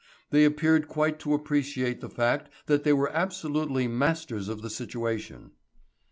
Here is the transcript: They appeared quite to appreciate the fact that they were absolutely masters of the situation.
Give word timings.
They 0.31 0.45
appeared 0.45 0.87
quite 0.87 1.19
to 1.19 1.35
appreciate 1.35 2.01
the 2.01 2.09
fact 2.09 2.49
that 2.65 2.83
they 2.83 2.91
were 2.91 3.11
absolutely 3.13 3.87
masters 3.87 4.49
of 4.49 4.63
the 4.63 4.69
situation. 4.71 5.51